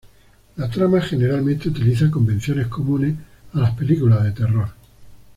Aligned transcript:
La 0.57 0.67
trama 0.67 0.99
generalmente 0.99 1.67
utiliza 1.69 2.09
convenciones 2.09 2.65
comunes 2.65 3.13
a 3.53 3.59
las 3.59 3.75
películas 3.75 4.23
de 4.23 4.31
terror. 4.31 4.69